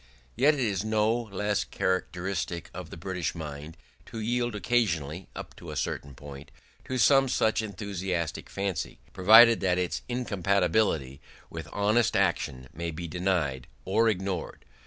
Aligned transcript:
Yet 0.35 0.55
it 0.55 0.59
is 0.61 0.83
no 0.83 1.15
less 1.31 1.63
characteristic 1.63 2.71
of 2.73 2.89
the 2.89 2.97
British 2.97 3.35
mind 3.35 3.77
to 4.07 4.19
yield 4.19 4.55
occasionally, 4.55 5.27
up 5.35 5.55
to 5.57 5.69
a 5.69 5.75
certain 5.75 6.15
point, 6.15 6.49
to 6.85 6.97
some 6.97 7.29
such 7.29 7.61
enthusiastic 7.61 8.49
fancy, 8.49 8.97
provided 9.13 9.59
that 9.59 9.77
its 9.77 10.01
incompatibility 10.09 11.21
with 11.51 11.69
honest 11.71 12.15
action 12.15 12.67
may 12.73 12.89
be 12.89 13.07
denied 13.07 13.67
or 13.85 14.09
ignored. 14.09 14.65